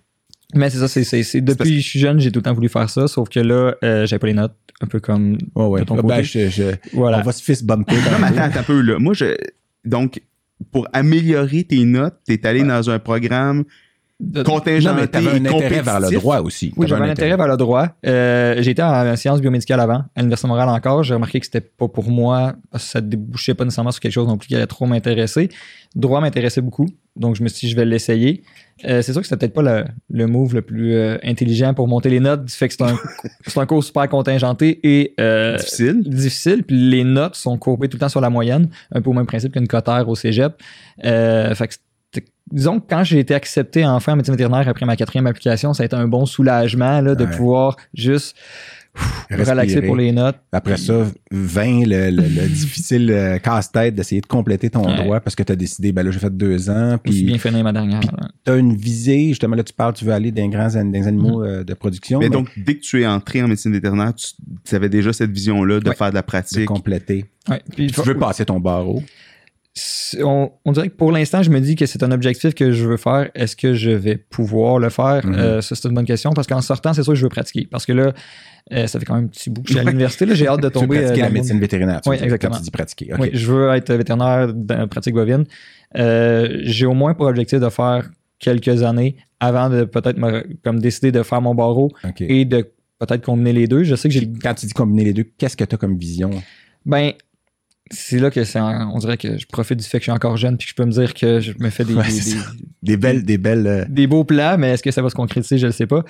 Mais 0.55 0.69
c'est 0.71 0.79
ça, 0.79 0.89
c'est, 0.89 1.05
c'est, 1.05 1.23
c'est- 1.23 1.43
parce 1.43 1.59
depuis 1.59 1.77
que 1.77 1.81
je 1.83 1.89
suis 1.89 2.01
jeune, 2.01 2.19
j'ai 2.21 2.33
tout 2.33 2.39
le 2.41 2.43
temps 2.45 2.55
voulu 2.55 2.69
faire 2.69 2.89
ça, 2.91 3.07
sauf 3.07 3.29
que 3.29 3.39
là, 3.41 3.75
euh, 3.85 4.07
j'avais 4.07 4.19
pas 4.19 4.27
les 4.27 4.33
notes, 4.35 4.55
un 4.81 4.87
peu 4.87 4.99
comme 4.99 5.37
Ouais, 5.55 5.67
ouais. 5.67 5.81
de 5.81 5.85
ton 5.87 5.95
Ah, 5.99 6.03
côté. 6.03 6.15
ben, 6.17 6.23
je- 6.25 6.49
je- 6.49 6.75
voilà. 6.93 7.19
On 7.21 7.23
va 7.23 7.33
se 7.33 7.43
fist 7.43 7.65
bumper. 7.65 7.95
Non, 7.95 8.19
mais 8.21 8.27
attends, 8.29 8.39
attends 8.43 8.61
un 8.61 8.63
peu, 8.65 8.81
là. 8.81 8.99
Moi, 8.99 9.15
je... 9.15 9.37
Donc, 9.85 10.21
pour 10.73 10.89
améliorer 10.93 11.65
tes 11.65 11.85
notes, 11.85 12.17
t'es 12.27 12.45
allé 12.47 12.63
dans 12.65 12.91
un 12.91 12.99
programme 12.99 13.65
Non, 14.21 14.95
mais 14.95 15.07
t'avais 15.07 15.31
un 15.31 15.45
intérêt 15.47 15.83
vers 15.83 16.01
le 16.01 16.11
droit 16.11 16.41
aussi. 16.41 16.73
Oui, 16.77 16.87
j'avais 16.87 17.05
un 17.05 17.11
intérêt 17.11 17.37
vers 17.37 17.49
le 17.49 17.57
droit. 17.57 17.89
Euh, 18.07 18.61
été 18.63 18.83
en 18.83 19.17
sciences 19.17 19.41
biomédicales 19.41 19.81
avant, 19.81 20.05
à 20.15 20.21
l'Université 20.21 20.47
de 20.47 20.51
Montréal 20.51 20.69
encore. 20.69 21.03
J'ai 21.03 21.15
remarqué 21.15 21.41
que 21.41 21.47
c'était 21.47 21.61
pas 21.61 21.89
pour 21.89 22.11
moi, 22.11 22.55
parce 22.71 22.85
que 22.85 22.91
ça 22.91 23.01
débouchait 23.01 23.55
pas 23.55 23.65
nécessairement 23.65 23.93
sur 23.93 24.01
quelque 24.01 24.13
chose 24.13 24.29
non 24.29 24.37
plus 24.37 24.49
qui 24.49 24.55
allait 24.55 24.67
trop 24.67 24.87
m'intéresser. 24.87 25.49
Droit 25.97 26.21
m'intéressait 26.21 26.61
beaucoup, 26.61 26.87
donc 27.17 27.35
je 27.35 27.43
me 27.43 27.49
suis 27.49 27.67
dit, 27.67 27.73
je 27.73 27.77
vais 27.77 27.85
l'essayer. 27.85 28.43
Euh, 28.85 29.03
c'est 29.03 29.13
sûr 29.13 29.21
que 29.21 29.27
c'était 29.27 29.49
peut-être 29.49 29.55
pas 29.55 29.63
le, 29.63 29.85
le 30.09 30.27
move 30.27 30.55
le 30.55 30.63
plus 30.63 30.95
euh, 30.95 31.19
intelligent 31.25 31.75
pour 31.75 31.89
monter 31.89 32.09
les 32.09 32.21
notes, 32.21 32.45
du 32.45 32.53
fait 32.53 32.69
que 32.69 32.75
c'est 32.75 33.59
un, 33.59 33.67
cours 33.67 33.83
super 33.83 34.09
contingenté 34.09 34.81
et 34.85 35.15
euh, 35.21 35.57
Difficile. 35.57 36.03
difficile. 36.05 36.63
Puis 36.63 36.77
les 36.77 37.05
notes 37.05 37.35
sont 37.35 37.59
courbées 37.59 37.89
tout 37.89 37.97
le 37.97 38.01
temps 38.01 38.09
sur 38.09 38.21
la 38.21 38.31
moyenne, 38.31 38.69
un 38.93 39.03
peu 39.03 39.11
au 39.11 39.13
même 39.13 39.27
principe 39.27 39.53
qu'une 39.53 39.69
cotère 39.69 40.09
au 40.09 40.15
cégep. 40.15 40.55
Fait 41.03 41.69
que 41.69 41.75
disons 42.53 42.81
que 42.81 42.87
quand 42.91 43.05
j'ai 43.05 43.21
été 43.21 43.35
accepté 43.35 43.87
enfin 43.87 44.13
en 44.13 44.17
médecine 44.17 44.35
vétérinaire 44.35 44.69
après 44.69 44.85
ma 44.87 44.97
quatrième 44.97 45.27
application, 45.27 45.73
ça 45.73 45.83
a 45.85 45.87
été 45.87 45.95
un 45.97 46.09
bon 46.09 46.27
soulagement 46.27 47.01
là, 47.01 47.15
de 47.15 47.25
Ouais. 47.25 47.31
pouvoir 47.31 47.77
juste 47.95 48.37
pff, 48.93 49.27
relaxer 49.49 49.83
pour 49.83 49.95
les 49.95 50.11
notes. 50.11 50.35
Après 50.51 50.77
ça, 50.77 51.07
20, 51.31 51.87
le, 51.87 52.11
le- 52.11 52.23
le 52.23 52.49
difficile 52.49 53.09
euh, 53.13 53.39
casse-tête 53.39 53.95
d'essayer 53.95 54.21
de 54.21 54.27
compléter 54.27 54.69
ton 54.69 54.85
Ouais. 54.85 54.97
droit 54.97 55.21
parce 55.21 55.37
que 55.37 55.45
tu 55.45 55.53
as 55.53 55.57
décidé, 55.57 55.93
ben 55.93 56.03
là, 56.05 56.11
j'ai 56.11 56.19
fait 56.19 56.37
deux 56.37 56.69
ans, 56.71 56.99
puis 57.03 57.23
bien 57.23 57.39
finir 57.39 57.63
ma 57.63 57.73
dernière. 57.73 58.01
tu 58.45 58.51
as 58.51 58.57
une 58.57 58.75
visée, 58.75 59.29
justement, 59.29 59.55
là, 59.55 59.63
tu 59.63 59.73
parles, 59.73 59.93
tu 59.95 60.05
veux 60.05 60.13
aller 60.13 60.33
dans 60.33 60.49
grands 60.49 60.75
an- 60.75 60.85
dans 60.85 60.91
les 60.91 61.07
animaux 61.07 61.45
euh, 61.45 61.63
de 61.63 61.75
production, 61.75 62.19
Mais 62.19 62.25
mais 62.29 62.31
donc, 62.31 62.49
dès 62.57 62.75
que 62.75 62.81
tu 62.81 63.01
es 63.01 63.07
entré 63.07 63.41
en 63.45 63.47
médecine 63.47 63.71
vétérinaire, 63.73 64.13
tu, 64.17 64.27
tu 64.65 64.75
avais 64.75 64.89
déjà 64.89 65.13
cette 65.13 65.31
vision-là 65.31 65.79
de 65.79 65.89
Ouais. 65.89 65.95
faire 65.95 66.11
de 66.11 66.15
la 66.17 66.23
de 66.23 66.27
pratique. 66.27 66.65
compléter. 66.67 67.27
Ouais. 67.49 67.63
Puis, 67.77 67.93
Tu 67.93 68.01
veux 68.03 68.17
passer 68.17 68.45
ton 68.45 68.59
barreau. 68.59 69.05
On, 70.23 70.51
on 70.65 70.73
dirait 70.73 70.89
que 70.89 70.97
pour 70.97 71.13
l'instant, 71.13 71.43
je 71.43 71.51
me 71.51 71.61
dis 71.61 71.77
que 71.77 71.87
c'est 71.87 72.03
un 72.03 72.11
objectif 72.11 72.55
que 72.55 72.73
je 72.73 72.87
veux 72.89 72.97
faire. 72.97 73.31
Est-ce 73.35 73.55
que 73.55 73.75
je 73.75 73.91
vais 73.91 74.17
pouvoir 74.17 74.79
le 74.79 74.89
faire? 74.91 75.25
Mhm. 75.25 75.35
Euh, 75.35 75.61
ça, 75.61 75.75
c'est 75.77 75.87
une 75.89 75.95
bonne 75.95 76.05
question 76.05 76.33
parce 76.33 76.47
qu'en 76.49 76.61
sortant, 76.61 76.93
c'est 76.93 77.03
sûr 77.05 77.13
que 77.13 77.19
je 77.19 77.23
veux 77.25 77.29
pratiquer. 77.29 77.69
Parce 77.71 77.87
que 77.87 77.93
là, 77.93 78.13
euh, 78.73 78.87
ça 78.87 78.99
fait 78.99 79.05
quand 79.07 79.15
même 79.15 79.25
un 79.25 79.29
petit 79.29 79.49
bout 79.49 79.63
que 79.63 79.69
je 79.69 79.75
suis 79.75 79.81
à 79.81 79.85
l'université. 79.85 80.27
là. 80.27 80.35
J'ai 80.35 80.49
hâte 80.49 80.61
de 80.61 80.69
Tu 80.71 80.75
veux 80.75 80.81
tomber. 80.87 80.99
pratiquer 81.01 81.21
euh, 81.23 81.25
la 81.27 81.31
médecine 81.31 81.61
vétérinaire. 81.61 82.01
tu 82.01 82.11
Oui, 82.11 82.17
exactement. 82.21 82.53
quand 82.53 82.59
Tu 82.59 82.65
dis 82.65 82.71
pratiquer. 82.71 83.11
Oui, 83.19 83.31
je 83.33 83.47
veux 83.53 83.71
être 83.71 83.93
vétérinaire 83.95 84.53
dans 84.53 84.77
la 84.79 84.87
pratique 84.89 85.15
bovine. 85.15 85.45
J'ai 85.95 86.87
au 86.87 86.95
moins 86.95 87.15
pour 87.15 87.27
objectif 87.27 87.61
de 87.61 87.69
faire 87.69 88.11
quelques 88.39 88.83
années 88.83 89.17
avant 89.39 89.69
de 89.71 89.85
peut-être 89.85 90.19
me 90.19 90.47
comme 90.65 90.81
décider 90.81 91.13
de 91.13 91.23
faire 91.23 91.41
mon 91.43 91.55
barreau 91.55 91.91
et 92.21 92.45
de 92.45 92.71
peut-être 92.99 93.25
combiner 93.25 93.53
les 93.53 93.67
deux. 93.67 93.85
Je 93.85 93.95
sais 93.95 94.09
que 94.09 94.15
j'ai 94.15 94.31
Quand 94.43 94.55
tu 94.55 94.67
dis 94.67 94.73
combiner 94.73 95.05
les 95.05 95.13
deux, 95.13 95.25
qu'est-ce 95.39 95.57
que 95.57 95.65
tu 95.65 95.75
as 95.75 95.79
comme 95.79 95.97
vision? 95.97 96.31
ben 96.85 97.13
c'est 97.93 98.19
là 98.19 98.31
que 98.31 98.45
c'est 98.45 98.61
en- 98.61 98.93
on 98.95 98.99
dirait 98.99 99.17
que 99.17 99.37
je 99.39 99.47
profite 99.47 99.79
du 99.79 99.85
fait 99.85 99.99
que 99.99 100.03
je 100.03 100.11
suis 100.11 100.13
encore 100.13 100.37
jeune 100.37 100.57
puis 100.57 100.67
que 100.67 100.71
je 100.71 100.75
peux 100.77 100.85
me 100.85 100.93
dire 100.93 101.13
que 101.15 101.41
je 101.41 101.53
me 101.59 101.71
fais 101.71 101.85
des, 101.85 101.95
Ouais, 101.95 102.05
des- 102.83 102.97
belles, 102.97 103.25
des 103.25 103.39
belles. 103.39 103.67
euh, 103.67 103.85
des 103.89 104.07
beaux 104.07 104.25
plans, 104.25 104.57
mais 104.59 104.71
est-ce 104.71 104.83
que 104.83 104.91
ça 104.91 105.03
va 105.03 105.11
se 105.11 105.15
concrétiser, 105.15 105.59
je 105.59 105.67
ne 105.67 105.69
le 105.71 105.73
sais 105.73 105.87
pas. 105.87 106.05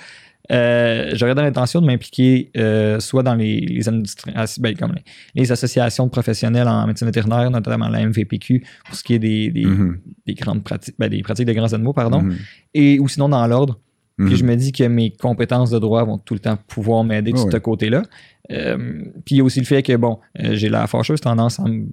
Euh, 0.51 1.11
J'aurais 1.13 1.35
dans 1.35 1.43
l'intention 1.43 1.81
de 1.81 1.85
m'impliquer 1.85 2.51
euh, 2.57 2.99
soit 2.99 3.23
dans 3.23 3.35
les, 3.35 3.61
les, 3.61 3.87
industries- 3.87 4.31
ah, 4.35 4.45
ben, 4.59 4.75
comme 4.75 4.93
les, 4.93 5.03
les 5.35 5.51
associations 5.51 6.05
de 6.05 6.11
professionnels 6.11 6.67
en 6.67 6.85
médecine 6.87 7.07
vétérinaire, 7.07 7.49
notamment 7.51 7.87
la 7.89 8.01
MVPQ, 8.01 8.63
pour 8.85 8.95
ce 8.95 9.03
qui 9.03 9.13
est 9.13 9.19
des, 9.19 9.49
des, 9.49 9.65
mhm, 9.65 9.99
des 10.27 10.33
grandes 10.33 10.63
pratiques, 10.63 10.95
ben, 10.99 11.09
des 11.09 11.21
pratiques 11.21 11.45
de 11.47 11.53
grands 11.53 11.71
animaux, 11.73 11.93
pardon, 11.93 12.21
mhm, 12.23 12.37
et 12.73 12.99
ou 12.99 13.07
sinon 13.07 13.29
dans 13.29 13.45
l'ordre. 13.47 13.79
Mhm. 14.21 14.27
Puis 14.27 14.37
je 14.37 14.43
me 14.45 14.55
dis 14.55 14.71
que 14.71 14.83
mes 14.83 15.11
compétences 15.11 15.69
de 15.71 15.79
droit 15.79 16.03
vont 16.03 16.17
tout 16.17 16.33
le 16.33 16.39
temps 16.39 16.57
pouvoir 16.67 17.03
m'aider 17.03 17.31
de 17.31 17.37
Ah 17.37 17.41
ce 17.49 17.55
oui. 17.55 17.61
côté-là. 17.61 18.03
Euh, 18.51 18.77
puis 19.25 19.35
il 19.35 19.37
y 19.37 19.41
a 19.41 19.43
aussi 19.43 19.59
le 19.59 19.65
fait 19.65 19.81
que, 19.83 19.95
bon, 19.95 20.19
euh, 20.39 20.55
j'ai 20.55 20.69
la 20.69 20.87
fâcheuse 20.87 21.21
tendance 21.21 21.59
à 21.59 21.63
me- 21.63 21.85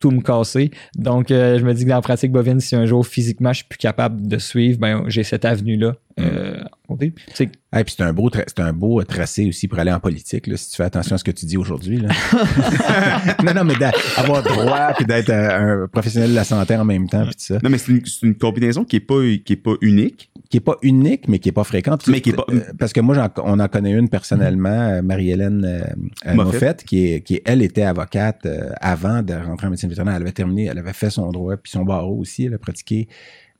tout 0.00 0.10
me 0.10 0.20
casser. 0.20 0.72
Donc, 0.96 1.30
euh, 1.30 1.60
je 1.60 1.64
me 1.64 1.72
dis 1.74 1.84
que 1.84 1.88
dans 1.90 1.94
la 1.94 2.02
pratique 2.02 2.32
bovine, 2.32 2.58
si 2.58 2.74
un 2.74 2.86
jour 2.86 3.06
physiquement 3.06 3.52
je 3.52 3.58
suis 3.58 3.66
plus 3.68 3.78
capable 3.78 4.26
de 4.26 4.36
suivre, 4.36 4.80
ben 4.80 5.04
j'ai 5.06 5.22
cette 5.22 5.44
avenue-là. 5.44 5.94
Euh, 6.20 6.56
côté. 6.88 7.14
C'est- 7.32 7.46
puis 7.46 7.94
c'est 7.96 8.02
un 8.02 8.12
beau, 8.12 8.28
c'est 8.34 8.58
un 8.60 8.72
beau 8.72 9.00
tracé 9.04 9.46
aussi 9.46 9.68
pour 9.68 9.78
aller 9.78 9.92
en 9.92 10.00
politique, 10.00 10.48
là, 10.48 10.56
si 10.56 10.70
tu 10.70 10.76
fais 10.76 10.82
attention 10.82 11.14
à 11.14 11.18
ce 11.18 11.24
que 11.24 11.30
tu 11.30 11.46
dis 11.46 11.56
aujourd'hui. 11.56 12.02
non, 13.44 13.54
non, 13.54 13.64
mais 13.64 13.74
d'avoir 13.76 14.42
droit 14.42 14.92
puis 14.96 15.04
d'être 15.06 15.30
un 15.30 15.86
professionnel 15.90 16.30
de 16.30 16.34
la 16.34 16.44
santé 16.44 16.76
en 16.76 16.84
même 16.84 17.08
temps, 17.08 17.22
puis 17.24 17.30
tout 17.34 17.40
ça, 17.44 17.58
Non, 17.62 17.70
mais 17.70 17.78
c'est 17.78 17.92
une, 17.92 18.04
c'est 18.04 18.26
une 18.26 18.34
combinaison 18.36 18.84
qui 18.84 18.96
est 18.96 19.00
pas, 19.00 19.20
qui 19.44 19.52
est 19.52 19.56
pas 19.56 19.74
unique. 19.80 20.30
Qui 20.52 20.58
est 20.58 20.60
pas 20.60 20.76
unique, 20.82 21.28
mais 21.28 21.38
qui 21.38 21.48
est 21.48 21.52
pas 21.52 21.64
fréquente. 21.64 22.06
Mais 22.08 22.20
qui 22.20 22.28
est 22.28 22.34
pas- 22.34 22.44
Euh, 22.50 22.60
parce 22.78 22.92
que 22.92 23.00
moi, 23.00 23.32
on 23.42 23.58
en 23.58 23.68
connaît 23.68 23.92
une 23.92 24.10
personnellement, 24.10 24.68
euh, 24.68 25.00
Marie-Hélène 25.00 25.64
euh, 25.64 25.80
euh, 26.26 26.34
Moffett. 26.34 26.84
Qui, 26.84 27.06
est, 27.06 27.20
qui 27.22 27.40
elle 27.46 27.62
était 27.62 27.84
avocate 27.84 28.44
euh, 28.44 28.68
avant 28.78 29.22
de 29.22 29.32
rentrer 29.32 29.68
en 29.68 29.70
médecine 29.70 29.88
vétérinaire. 29.88 30.16
Elle 30.16 30.22
avait 30.22 30.32
terminé, 30.32 30.66
elle 30.66 30.76
avait 30.76 30.92
fait 30.92 31.08
son 31.08 31.30
droit, 31.32 31.56
puis 31.56 31.72
son 31.72 31.84
barreau 31.86 32.18
aussi, 32.18 32.44
elle 32.44 32.52
a 32.52 32.58
pratiqué. 32.58 33.08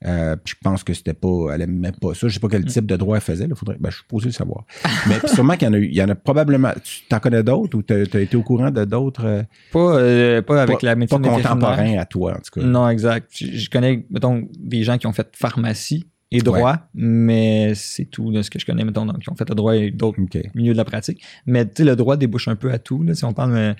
Euh, 0.05 0.35
puis 0.35 0.53
je 0.55 0.63
pense 0.69 0.83
que 0.83 0.93
c'était 0.93 1.15
pas, 1.15 1.47
elle 1.55 1.61
aimait 1.63 1.93
pas 1.99 2.13
ça. 2.13 2.27
Je 2.27 2.33
sais 2.35 2.39
pas 2.39 2.49
quel 2.49 2.63
type 2.65 2.85
de 2.85 2.95
droit 2.95 3.15
elle 3.15 3.23
faisait. 3.23 3.47
Là, 3.47 3.55
faudrait, 3.55 3.77
ben, 3.79 3.89
je 3.89 3.95
suis 3.95 4.05
posé 4.07 4.25
le 4.27 4.31
savoir. 4.33 4.65
Mais 5.07 5.15
sûrement 5.33 5.53
qu'il 5.55 5.67
y 5.67 5.71
en 5.71 5.73
a 5.73 5.77
eu, 5.77 5.85
il 5.87 5.95
y 5.95 6.03
en 6.03 6.09
a 6.09 6.13
probablement. 6.15 6.73
Tu 6.83 7.05
t'en 7.09 7.19
connais 7.19 7.41
d'autres 7.41 7.75
ou 7.75 7.81
tu 7.81 7.91
as 7.93 8.19
été 8.19 8.37
au 8.37 8.43
courant 8.43 8.69
de 8.69 8.85
d'autres 8.85 9.25
euh, 9.25 9.43
pas, 9.71 9.95
euh, 9.97 10.41
pas 10.43 10.61
avec 10.61 10.79
pas, 10.81 10.85
la 10.87 10.95
médecine 10.95 11.19
pas 11.19 11.29
vétérinaire. 11.29 11.53
contemporains 11.53 11.97
à 11.97 12.05
toi 12.05 12.33
en 12.33 12.35
tout 12.35 12.59
cas? 12.59 12.63
Non, 12.67 12.87
exact. 12.87 13.31
Je, 13.33 13.47
je 13.57 13.69
connais, 13.71 14.05
mettons, 14.11 14.47
des 14.59 14.83
gens 14.83 14.99
qui 14.99 15.07
ont 15.07 15.13
fait 15.13 15.29
pharmacie 15.35 16.05
et 16.37 16.41
droit, 16.41 16.87
mais 16.93 17.73
c'est 17.75 18.05
tout 18.05 18.31
de 18.31 18.41
ce 18.41 18.49
que 18.49 18.59
je 18.59 18.65
connais, 18.65 18.83
mettons, 18.83 19.05
donc, 19.05 19.19
qui 19.19 19.29
ont 19.29 19.35
fait 19.35 19.47
le 19.49 19.55
droit 19.55 19.75
et 19.75 19.91
d'autres 19.91 20.21
Ok. 20.21 20.37
milieu 20.55 20.73
de 20.73 20.77
la 20.77 20.85
pratique. 20.85 21.21
Mais 21.45 21.65
tu 21.65 21.71
sais, 21.77 21.83
le 21.83 21.95
droit 21.95 22.17
débouche 22.17 22.47
un 22.47 22.55
peu 22.55 22.71
à 22.71 22.79
tout. 22.79 23.03
Là, 23.03 23.13
si 23.15 23.23
on 23.25 23.33
parle, 23.33 23.55
euh, 23.55 23.73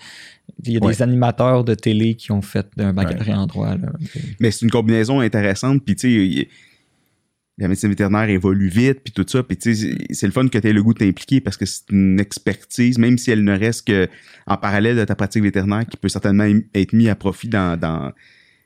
il 0.65 0.73
y 0.73 0.77
a 0.77 0.79
Ouais. 0.83 0.91
des 0.93 1.01
animateurs 1.01 1.63
de 1.63 1.73
télé 1.75 2.15
qui 2.15 2.31
ont 2.31 2.41
fait 2.41 2.67
un 2.77 2.93
baccalauréat 2.93 3.39
en 3.39 3.47
droit. 3.47 3.75
Là. 3.75 3.91
Mais 4.39 4.51
c'est 4.51 4.65
une 4.65 4.71
combinaison 4.71 5.19
intéressante. 5.19 5.83
Puis, 5.85 5.95
tu 5.95 6.29
sais, 6.41 6.47
la 7.59 7.67
médecine 7.67 7.89
vétérinaire 7.89 8.29
évolue 8.29 8.67
vite, 8.67 9.01
puis 9.03 9.13
tout 9.13 9.25
ça. 9.27 9.43
Puis, 9.43 9.57
tu 9.57 9.75
sais, 9.75 9.95
c'est- 10.09 10.25
le 10.25 10.31
fun 10.31 10.47
que 10.47 10.57
tu 10.57 10.67
aies 10.67 10.73
le 10.73 10.81
goût 10.81 10.93
de 10.93 10.99
t'impliquer 10.99 11.39
parce 11.39 11.55
que 11.55 11.65
c'est 11.65 11.83
une 11.91 12.19
expertise, 12.19 12.97
même 12.97 13.17
si 13.19 13.29
elle 13.29 13.43
ne 13.43 13.57
reste 13.57 13.87
que 13.87 14.07
en 14.47 14.57
parallèle 14.57 14.95
de 14.97 15.05
ta 15.05 15.15
pratique 15.15 15.43
vétérinaire, 15.43 15.85
qui 15.87 15.95
peut 15.97 16.09
certainement 16.09 16.45
être 16.73 16.93
mis 16.93 17.09
à 17.09 17.15
profit 17.15 17.47
dans, 17.49 17.79
dans 17.79 18.11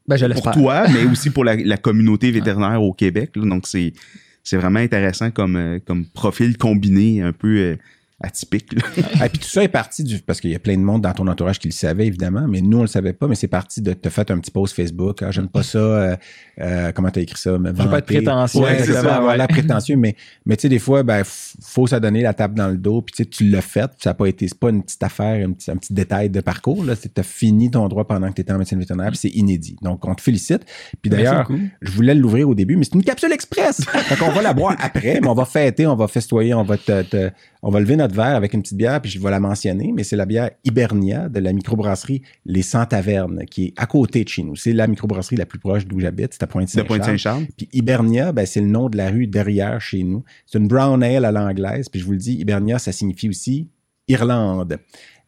Ben, 0.07 0.15
je 0.15 0.25
pour 0.25 0.51
toi, 0.51 0.87
mais 0.87 1.05
aussi 1.11 1.29
pour 1.29 1.43
la, 1.43 1.55
la 1.55 1.77
communauté 1.77 2.31
vétérinaire 2.31 2.81
au 2.81 2.93
Québec. 2.93 3.31
là. 3.35 3.45
Donc, 3.45 3.67
c'est 3.67 3.93
c'est 4.47 4.55
vraiment 4.55 4.79
intéressant 4.79 5.29
comme, 5.29 5.57
euh, 5.57 5.79
comme 5.85 6.05
profil 6.05 6.57
combiné, 6.57 7.21
un 7.21 7.33
peu 7.33 7.57
euh, 7.57 7.75
atypique. 8.21 8.73
là. 8.73 8.81
Et 9.25 9.29
puis 9.29 9.39
tout 9.39 9.47
ça 9.47 9.63
est 9.63 9.67
parti 9.67 10.03
du. 10.03 10.19
Parce 10.19 10.41
qu'il 10.41 10.49
y 10.51 10.55
a 10.55 10.59
plein 10.59 10.75
de 10.75 10.81
monde 10.81 11.01
dans 11.03 11.13
ton 11.13 11.27
entourage 11.27 11.59
qui 11.59 11.67
le 11.67 11.73
savait, 11.73 12.07
évidemment, 12.07 12.47
mais 12.47 12.61
nous, 12.61 12.79
on 12.79 12.81
le 12.81 12.87
savait 12.87 13.13
pas, 13.13 13.27
mais 13.27 13.35
c'est 13.35 13.47
parti 13.47 13.81
de 13.81 13.93
te 13.93 14.09
faire 14.09 14.25
un 14.29 14.39
petit 14.39 14.49
post 14.51 14.75
Facebook. 14.75 15.21
Ah, 15.21 15.29
j'aime 15.31 15.47
pas 15.49 15.61
ça. 15.63 15.77
euh, 15.77 16.15
euh, 16.59 16.91
comment 16.93 17.09
t'as 17.11 17.21
écrit 17.21 17.39
ça? 17.39 17.57
Me 17.59 17.71
veux 17.71 17.89
pas 17.89 17.99
être 17.99 18.05
prétentieux, 18.05 18.61
Ouais, 18.61 18.69
c'est 18.75 18.79
exactement, 18.79 19.09
ça, 19.09 19.15
avoir 19.17 19.31
ouais. 19.31 19.37
l'air 19.37 19.47
prétentieux, 19.47 19.95
mais, 19.97 20.15
mais 20.45 20.55
tu 20.57 20.63
sais, 20.63 20.69
des 20.69 20.79
fois, 20.79 21.03
ben, 21.03 21.21
faut 21.23 21.85
s'adonner 21.85 22.21
la 22.23 22.33
table 22.33 22.55
dans 22.55 22.69
le 22.69 22.77
dos, 22.77 23.01
puis 23.01 23.13
tu 23.15 23.27
tu 23.27 23.49
l'as 23.49 23.61
fait, 23.61 23.91
ça 23.99 24.09
n'a 24.09 24.13
pas 24.15 24.25
été, 24.27 24.47
c'est 24.47 24.57
pas 24.59 24.69
une 24.69 24.81
petite 24.83 25.03
affaire, 25.03 25.47
un 25.47 25.51
petit, 25.51 25.69
un 25.69 25.77
petit 25.77 25.93
détail 25.93 26.29
de 26.31 26.41
parcours, 26.41 26.85
que 26.85 27.07
t'as 27.07 27.23
fini 27.23 27.69
ton 27.69 27.87
droit 27.87 28.07
pendant 28.07 28.29
que 28.29 28.33
tu 28.33 28.41
étais 28.41 28.51
en 28.53 28.57
médecine 28.57 28.79
vétérinaire, 28.79 29.09
puis 29.11 29.17
c'est 29.19 29.29
inédit. 29.29 29.75
Donc, 29.83 30.05
on 30.07 30.15
te 30.15 30.21
félicite. 30.21 30.65
Puis 31.01 31.11
d'ailleurs, 31.11 31.47
je 31.81 31.91
voulais 31.91 32.15
l'ouvrir 32.15 32.49
au 32.49 32.55
début, 32.55 32.75
mais 32.77 32.83
c'est 32.85 32.95
une 32.95 33.03
capsule 33.03 33.31
express. 33.31 33.79
Donc, 34.09 34.19
on 34.23 34.31
va 34.31 34.41
la 34.41 34.53
boire 34.53 34.75
après, 34.79 35.19
mais 35.21 35.27
on 35.27 35.33
va 35.35 35.45
fêter, 35.45 35.85
on 35.85 35.95
va 35.95 36.07
festoyer, 36.07 36.53
on 36.55 36.63
va 36.63 36.77
te, 36.77 37.03
te- 37.03 37.29
on 37.61 37.69
va 37.69 37.79
lever 37.79 37.95
notre 37.95 38.06
verre 38.13 38.35
avec 38.35 38.53
une 38.53 38.61
petite 38.61 38.77
bière, 38.77 39.01
puis 39.01 39.11
je 39.11 39.19
vais 39.19 39.31
la 39.31 39.39
mentionner, 39.39 39.91
mais 39.93 40.03
c'est 40.03 40.15
la 40.15 40.25
bière 40.25 40.51
Hibernia 40.63 41.29
de 41.29 41.39
la 41.39 41.53
microbrasserie 41.53 42.21
Les 42.45 42.61
100 42.61 42.87
Tavernes, 42.87 43.45
qui 43.49 43.65
est 43.65 43.73
à 43.77 43.85
côté 43.85 44.23
de 44.23 44.29
chez 44.29 44.43
nous. 44.43 44.55
C'est 44.55 44.73
la 44.73 44.87
microbrasserie 44.87 45.35
la 45.35 45.45
plus 45.45 45.59
proche 45.59 45.85
d'où 45.85 45.99
j'habite, 45.99 46.33
c'est 46.33 46.43
à. 46.43 46.47
Pointe-Saint-Charles. 46.47 47.45
Puis 47.55 47.69
Hibernia, 47.73 48.31
ben, 48.31 48.45
c'est 48.45 48.61
le 48.61 48.67
nom 48.67 48.89
de 48.89 48.97
la 48.97 49.09
rue 49.09 49.27
derrière 49.27 49.81
chez 49.81 50.03
nous. 50.03 50.23
C'est 50.45 50.57
une 50.57 50.67
brown 50.67 51.01
ale 51.03 51.25
à 51.25 51.31
l'anglaise. 51.31 51.89
Puis 51.89 51.99
je 51.99 52.05
vous 52.05 52.13
le 52.13 52.17
dis, 52.17 52.33
Hibernia, 52.33 52.79
ça 52.79 52.91
signifie 52.91 53.29
aussi 53.29 53.67
Irlande. 54.07 54.79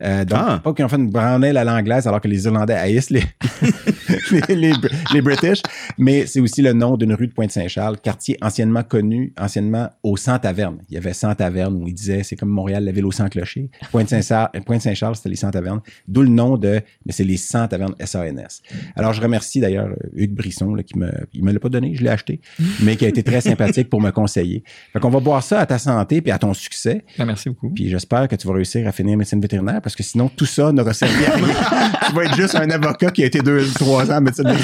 Euh, 0.02 0.24
donc, 0.26 0.40
Ah. 0.42 0.60
pas 0.64 0.74
qu'ils 0.74 0.86
ont 0.86 0.90
fait 0.90 0.96
une 0.98 1.10
brown 1.10 1.44
ale 1.44 1.58
à 1.58 1.64
l'anglaise 1.64 2.08
alors 2.08 2.22
que 2.22 2.28
les 2.28 2.46
Irlandais 2.46 2.74
haïssent 2.74 3.10
les, 3.10 3.24
les, 4.50 4.56
les, 4.56 4.74
les 5.14 5.22
British, 5.22 5.62
mais 5.98 6.26
c'est 6.26 6.40
aussi 6.40 6.62
le 6.62 6.74
nom 6.74 6.98
d'une 6.98 7.14
rue 7.14 7.28
de 7.28 7.34
Pointe-Saint-Charles, 7.34 7.98
quartier 8.00 8.38
anciennement 8.42 8.84
connu, 8.84 9.34
anciennement 9.38 9.90
au 10.04 10.18
100 10.18 10.40
Tavernes. 10.40 10.80
Il 10.90 10.96
y 10.96 10.98
avait 10.98 11.14
100 11.14 11.36
Tavernes 11.36 11.76
où 11.76 11.88
ils 11.88 11.94
disaient, 11.94 12.24
c'est 12.24 12.36
comme 12.36 12.50
Montréal, 12.50 12.84
la 12.86 12.92
ville 12.92 13.06
aux 13.06 13.12
100 13.12 13.30
clochers. 13.30 13.70
Pointe-Saint-Charles, 13.92 14.50
Pointe-Saint-Charles, 14.66 15.16
c'était 15.18 15.30
les 15.30 15.36
100 15.36 15.52
Tavernes. 15.52 15.82
D'où 16.08 16.22
le 16.22 16.30
nom 16.30 16.58
de, 16.58 16.82
mais 17.06 17.12
c'est 17.12 17.24
les 17.24 17.38
100 17.38 17.68
Tavernes 17.68 17.96
SANS. 18.04 18.62
Alors, 18.96 19.14
je 19.14 19.22
remercie 19.22 19.60
d'ailleurs 19.60 19.88
euh, 19.90 19.96
Hugues 20.16 20.34
Brisson, 20.34 20.74
là, 20.76 20.84
qui 20.84 20.98
me, 20.98 21.12
il 21.34 21.44
me 21.44 21.52
l'a 21.52 21.60
pas 21.60 21.70
donné, 21.70 21.94
je 21.96 22.04
l'ai 22.04 22.10
acheté, 22.10 22.40
mais 22.84 22.96
qui 22.96 23.06
a 23.06 23.10
été 23.10 23.24
très 23.24 23.42
sympathique 23.42 23.90
pour 23.90 24.02
me 24.02 24.12
conseiller. 24.12 24.64
Fait 24.94 25.00
qu'on 25.00 25.10
va 25.10 25.20
boire 25.20 25.44
ça 25.44 25.60
à 25.60 25.66
ta 25.66 25.78
santé 25.78 26.22
puis 26.22 26.32
à 26.32 26.40
ton 26.40 26.54
succès. 26.54 27.04
Ben, 27.18 27.26
merci 27.26 27.50
beaucoup. 27.50 27.70
Puis 27.70 27.90
j'espère 27.90 28.28
que 28.28 28.36
tu 28.36 28.48
vas 28.48 28.54
réussir 28.54 28.88
à 28.88 28.92
finir 28.92 29.18
médecine 29.18 29.42
vétérinaire 29.42 29.82
parce 29.90 29.96
que 29.96 30.04
sinon 30.04 30.30
tout 30.30 30.46
ça 30.46 30.72
n'aura 30.72 30.94
servi 30.94 31.26
à 31.26 31.32
rien. 31.32 31.48
tu 32.08 32.14
vas 32.14 32.24
être 32.26 32.36
juste 32.36 32.54
un 32.54 32.70
avocat 32.70 33.10
qui 33.10 33.24
a 33.24 33.26
été 33.26 33.40
deux, 33.42 33.66
trois 33.74 34.12
ans 34.12 34.18
en 34.18 34.22
médecine. 34.22 34.46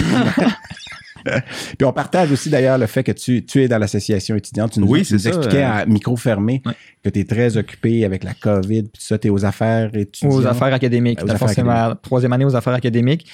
Puis 1.25 1.84
on 1.84 1.91
partage 1.91 2.32
aussi 2.32 2.51
d'ailleurs 2.51 2.77
le 2.77 2.86
fait 2.86 3.03
que 3.03 3.12
tu, 3.12 3.44
tu 3.44 3.63
es 3.63 3.67
dans 3.67 3.79
l'association 3.79 4.36
étudiante. 4.36 4.74
Tu 4.74 4.79
nous, 4.79 4.88
Oui, 4.88 5.01
tu 5.01 5.13
nous 5.13 5.20
c'est 5.20 5.32
ça, 5.32 5.36
expliquais 5.36 5.63
euh. 5.63 5.72
à 5.82 5.86
micro 5.88 6.15
fermé 6.15 6.62
Ouais. 6.63 6.74
que 7.03 7.10
tu 7.10 7.22
es 7.22 7.24
très 7.24 7.58
occupé 7.58 8.05
avec 8.05 8.24
la 8.24 8.36
COVID, 8.36 8.84
puis 8.84 8.91
tout 9.00 9.01
ça, 9.01 9.17
tu 9.17 9.27
es 9.27 9.29
aux 9.32 9.44
affaires 9.44 9.89
étudiantes. 9.96 10.34
Aux 10.34 10.46
affaires 10.46 10.72
académiques. 10.72 11.24
Aux 11.24 11.32
affaires 11.32 11.50
c'est 11.50 11.63
ma 11.63 11.98
troisième 12.00 12.34
année 12.34 12.46
aux 12.46 12.55
affaires 12.55 12.75
académiques. 12.75 13.25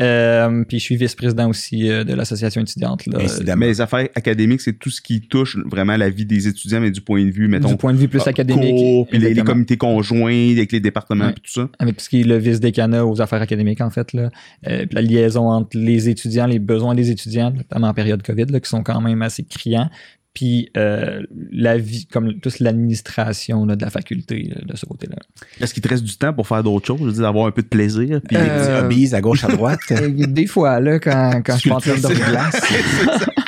Euh, 0.00 0.64
puis 0.64 0.80
je 0.80 0.84
suis 0.84 0.96
vice-président 0.96 1.48
aussi 1.48 1.88
euh, 1.88 2.02
de 2.02 2.14
l'association 2.14 2.60
étudiante. 2.60 3.06
Là. 3.06 3.18
Mais 3.56 3.66
les 3.66 3.80
affaires 3.80 4.08
académiques, 4.14 4.60
c'est 4.60 4.72
tout 4.72 4.90
ce 4.90 5.00
qui 5.00 5.20
touche 5.20 5.56
vraiment 5.66 5.96
la 5.96 6.10
vie 6.10 6.26
des 6.26 6.48
étudiants, 6.48 6.80
mais 6.80 6.90
du 6.90 7.00
point 7.00 7.24
de 7.24 7.30
vue, 7.30 7.46
mettons, 7.46 7.68
du 7.68 7.76
point 7.76 7.92
de 7.92 7.98
vue 7.98 8.08
plus 8.08 8.22
ah, 8.26 8.30
académique. 8.30 8.74
cours, 8.74 9.06
puis 9.06 9.18
les, 9.18 9.34
comités 9.42 9.76
conjoints 9.76 10.52
avec 10.52 10.72
les 10.72 10.80
départements, 10.80 11.26
Ouais. 11.26 11.32
puis 11.32 11.42
tout 11.42 11.60
ça. 11.60 11.68
avec 11.78 11.96
tout 11.96 12.04
ce 12.04 12.08
qui 12.08 12.20
est 12.22 12.24
le 12.24 12.36
vice-décanat 12.38 13.06
aux 13.06 13.20
affaires 13.20 13.40
académiques, 13.40 13.80
en 13.80 13.90
fait. 13.90 14.12
Là. 14.12 14.30
Euh, 14.66 14.86
puis 14.86 14.94
la 14.94 15.02
liaison 15.02 15.48
entre 15.48 15.76
les 15.78 16.08
étudiants, 16.08 16.46
les 16.46 16.58
besoins 16.58 16.94
des 16.94 17.10
étudiants, 17.10 17.52
notamment 17.52 17.88
en 17.88 17.94
période 17.94 18.22
COVID, 18.22 18.46
là, 18.46 18.58
qui 18.60 18.68
sont 18.68 18.82
quand 18.82 19.00
même 19.00 19.22
assez 19.22 19.44
criants. 19.44 19.90
Puis 20.34 20.68
euh, 20.76 21.22
la 21.52 21.78
vie, 21.78 22.06
comme 22.06 22.34
toute 22.40 22.58
l'administration 22.58 23.64
là, 23.66 23.76
de 23.76 23.84
la 23.84 23.90
faculté 23.90 24.50
là, 24.54 24.60
de 24.66 24.76
ce 24.76 24.84
côté-là. 24.84 25.16
Est-ce 25.60 25.72
qu'il 25.72 25.82
te 25.82 25.88
reste 25.88 26.02
du 26.02 26.16
temps 26.16 26.32
pour 26.32 26.48
faire 26.48 26.62
d'autres 26.64 26.86
choses? 26.86 26.98
Je 27.00 27.04
veux 27.04 27.12
dire, 27.12 27.26
avoir 27.26 27.46
un 27.46 27.52
peu 27.52 27.62
de 27.62 27.68
plaisir. 27.68 28.20
Puis 28.26 28.36
Des 28.36 28.42
Euh, 28.42 28.80
petits 28.80 28.84
hobbies 28.84 29.14
à 29.14 29.20
gauche, 29.20 29.44
à 29.44 29.48
droite. 29.48 29.78
Euh, 29.92 30.08
Des 30.26 30.46
fois, 30.46 30.80
là, 30.80 30.98
quand, 30.98 31.40
quand 31.46 31.54
je 31.54 31.60
suis 31.60 31.70
en 31.70 31.78
train 31.78 31.94
de 31.94 32.30
glace. 32.30 32.60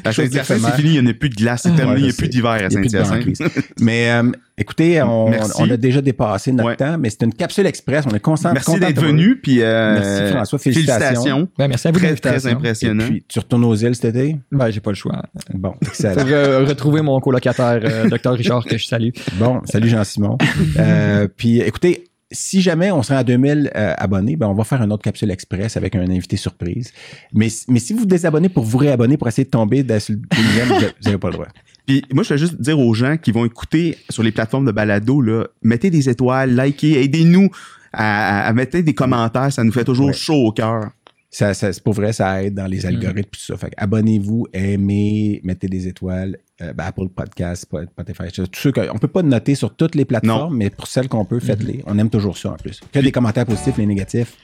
la 0.04 0.12
chose 0.12 0.32
chose 0.32 0.40
c'est 0.44 0.58
fini, 0.76 0.94
il 0.94 1.00
n'y 1.02 1.08
en 1.08 1.10
a 1.10 1.14
plus 1.14 1.28
de 1.28 1.34
glace, 1.34 1.62
c'est 1.64 1.74
terminé, 1.74 1.92
Ouais, 1.94 1.98
il 2.00 2.04
n'y 2.04 2.10
a 2.10 2.12
plus 2.16 2.28
d'hiver 2.28 2.50
à 2.50 2.58
Il 2.58 2.62
y 2.72 2.76
a 2.76 2.80
plus 2.80 2.92
de 2.92 3.02
Saint-Hyacinthe. 3.02 3.58
Mais 3.80 4.10
euh, 4.10 4.30
écoutez, 4.56 5.02
on, 5.02 5.32
on 5.58 5.70
a 5.70 5.76
déjà 5.76 6.00
dépassé 6.00 6.52
notre 6.52 6.68
Ouais. 6.68 6.76
temps, 6.76 6.96
mais 6.98 7.10
c'est 7.10 7.22
une 7.24 7.34
capsule 7.34 7.66
express. 7.66 8.04
On 8.08 8.14
est 8.14 8.20
constant. 8.20 8.52
Merci 8.52 8.66
content 8.66 8.78
d'être 8.86 9.02
venu, 9.02 9.36
puis 9.40 9.60
euh, 9.62 9.94
Merci, 9.98 10.32
François. 10.32 10.58
Félicitations. 10.60 11.48
ben, 11.58 11.68
merci 11.68 11.88
à 11.88 11.90
vous 11.90 11.98
Très, 11.98 12.14
très 12.14 12.30
l'invitation. 12.30 12.50
Et 12.50 12.52
impressionnant. 12.52 13.04
puis, 13.08 13.24
tu 13.26 13.38
retournes 13.40 13.64
aux 13.64 13.74
îles 13.74 13.94
cet 13.96 14.14
été? 14.14 14.36
Ben, 14.52 14.70
j'ai 14.70 14.80
pas 14.80 14.90
le 14.90 14.96
choix. 14.96 15.22
Bon, 15.54 15.72
Pour 15.80 15.88
excellent. 15.88 16.26
euh, 16.26 16.64
retrouver 16.64 17.00
mon 17.02 17.18
colocataire, 17.20 17.80
euh, 17.84 18.08
Dr 18.10 18.32
Richard, 18.32 18.64
que 18.64 18.76
je 18.76 18.86
salue. 18.86 19.10
Bon, 19.34 19.60
salut 19.64 19.88
Jean-Simon. 19.88 20.38
Euh, 20.78 21.28
puis 21.36 21.60
écoutez, 21.60 22.04
si 22.30 22.62
jamais 22.62 22.90
on 22.90 23.02
serait 23.02 23.18
à 23.18 23.24
2000 23.24 23.70
euh, 23.74 23.94
abonnés, 23.98 24.36
ben 24.36 24.46
on 24.48 24.54
va 24.54 24.64
faire 24.64 24.80
une 24.82 24.90
autre 24.92 25.02
capsule 25.04 25.30
express 25.30 25.76
avec 25.76 25.94
un 25.94 26.08
invité 26.10 26.36
surprise. 26.36 26.92
Mais, 27.34 27.48
mais 27.68 27.78
si 27.78 27.92
vous 27.92 28.00
vous 28.00 28.06
désabonnez 28.06 28.48
pour 28.48 28.64
vous 28.64 28.78
réabonner 28.78 29.16
pour 29.18 29.28
essayer 29.28 29.44
de 29.44 29.50
tomber 29.50 29.82
dans 29.82 30.00
sur 30.00 30.14
le 30.14 30.20
deuxième, 30.34 30.68
vous 30.68 30.86
n'avez 31.04 31.18
pas 31.18 31.28
le 31.28 31.34
droit. 31.34 31.46
Puis 31.86 32.02
moi, 32.12 32.22
je 32.24 32.30
veux 32.34 32.38
juste 32.38 32.60
dire 32.60 32.78
aux 32.78 32.94
gens 32.94 33.16
qui 33.18 33.32
vont 33.32 33.44
écouter 33.44 33.98
sur 34.08 34.22
les 34.22 34.32
plateformes 34.32 34.64
de 34.66 34.72
balado, 34.72 35.20
là, 35.20 35.44
mettez 35.62 35.90
des 35.90 36.08
étoiles, 36.08 36.56
likez, 36.58 37.02
aidez-nous 37.02 37.50
à, 37.92 38.46
à 38.46 38.52
mettre 38.54 38.78
des 38.78 38.94
commentaires, 38.94 39.52
ça 39.52 39.62
nous 39.64 39.72
fait 39.72 39.84
toujours 39.84 40.06
Ouais. 40.06 40.12
chaud 40.14 40.46
au 40.46 40.52
cœur. 40.52 40.90
Ça, 41.34 41.54
ça, 41.54 41.72
c'est 41.72 41.82
pour 41.82 41.94
vrai, 41.94 42.12
ça 42.12 42.42
aide 42.44 42.52
dans 42.54 42.66
les 42.66 42.84
algorithmes 42.84 43.30
tout 43.30 43.40
ça. 43.40 43.56
Fait 43.56 43.72
abonnez-vous, 43.78 44.48
aimez, 44.52 45.40
mettez 45.44 45.66
des 45.66 45.88
étoiles. 45.88 46.36
Euh, 46.60 46.74
ben, 46.74 46.84
Apple 46.84 47.08
Podcast, 47.08 47.62
Spotify, 47.64 48.30
tout 48.30 48.44
ceux 48.54 48.70
que- 48.70 48.90
on 48.92 48.98
peut 48.98 49.08
pas 49.08 49.22
noter 49.22 49.54
sur 49.54 49.74
toutes 49.74 49.94
les 49.94 50.04
plateformes, 50.04 50.54
mais 50.58 50.68
pour 50.68 50.86
celles 50.86 51.08
qu'on 51.08 51.24
peut, 51.24 51.40
faites-les. 51.40 51.82
On 51.86 51.98
aime 51.98 52.10
toujours 52.10 52.36
ça 52.36 52.50
en 52.50 52.56
plus. 52.56 52.80
Que 52.92 52.98
des 52.98 53.10
commentaires 53.12 53.46
positifs, 53.46 53.78
les 53.78 53.86
négatifs, 53.86 54.36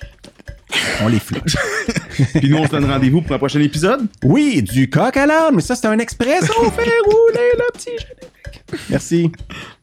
on 1.03 1.09
les 1.09 1.21
flush. 1.21 1.57
Puis 2.41 2.49
nous, 2.49 2.57
on 2.57 2.65
se 2.67 2.71
donne 2.71 2.87
rendez-vous 2.87 3.21
pour 3.21 3.37
un 3.37 3.39
prochain 3.39 3.61
épisode. 3.61 4.07
Oui, 4.25 4.63
du 4.63 4.89
coq 4.89 5.15
à 5.17 5.27
l'âne, 5.27 5.57
mais 5.57 5.63
ça, 5.63 5.77
c'est 5.77 5.87
un 5.89 5.99
express. 5.99 6.49
On 6.59 6.71
fait 6.71 6.91
rouler 7.05 7.51
le 7.55 7.73
petit 7.75 7.91
générique. 7.91 8.65
Merci. 8.89 9.31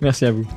Merci 0.01 0.25
à 0.25 0.31
vous. 0.31 0.47